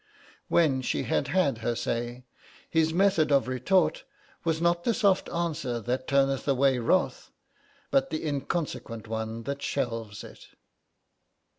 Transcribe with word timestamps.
When 0.47 0.81
she 0.81 1.03
had 1.03 1.27
had 1.27 1.59
her 1.59 1.75
say 1.75 2.25
his 2.67 2.91
method 2.91 3.31
of 3.31 3.47
retort 3.47 4.03
was 4.43 4.59
not 4.59 4.83
the 4.83 4.95
soft 4.95 5.29
answer 5.29 5.79
that 5.79 6.07
turneth 6.07 6.47
away 6.47 6.79
wrath 6.79 7.29
but 7.91 8.09
the 8.09 8.25
inconsequent 8.27 9.07
one 9.07 9.43
that 9.43 9.61
shelves 9.61 10.23
it. 10.23 10.47